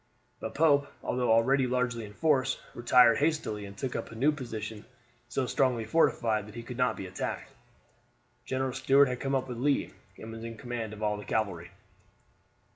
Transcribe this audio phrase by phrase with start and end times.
[0.39, 4.83] But Pope, although already largely reinforced, retired hastily and took up a new position
[5.29, 7.51] so strongly fortified that he could not be attacked.
[8.43, 11.69] General Stuart had come up with Lee, and was in command of all the cavalry.